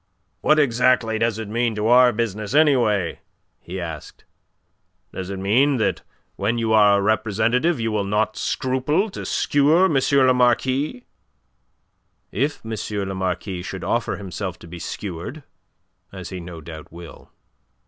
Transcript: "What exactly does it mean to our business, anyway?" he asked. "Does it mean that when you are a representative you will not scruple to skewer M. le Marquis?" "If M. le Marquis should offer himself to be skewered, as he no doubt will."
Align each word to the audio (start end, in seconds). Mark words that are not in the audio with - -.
"What 0.41 0.57
exactly 0.57 1.19
does 1.19 1.37
it 1.37 1.47
mean 1.47 1.75
to 1.75 1.85
our 1.85 2.11
business, 2.11 2.55
anyway?" 2.55 3.19
he 3.59 3.79
asked. 3.79 4.23
"Does 5.13 5.29
it 5.29 5.37
mean 5.37 5.77
that 5.77 6.01
when 6.37 6.57
you 6.57 6.73
are 6.73 6.97
a 6.97 7.01
representative 7.03 7.79
you 7.79 7.91
will 7.91 8.03
not 8.03 8.35
scruple 8.35 9.11
to 9.11 9.27
skewer 9.27 9.85
M. 9.85 9.93
le 9.93 10.33
Marquis?" 10.33 11.05
"If 12.31 12.65
M. 12.65 12.73
le 13.07 13.13
Marquis 13.13 13.61
should 13.61 13.83
offer 13.83 14.15
himself 14.15 14.57
to 14.57 14.67
be 14.67 14.79
skewered, 14.79 15.43
as 16.11 16.29
he 16.29 16.39
no 16.39 16.61
doubt 16.61 16.91
will." 16.91 17.29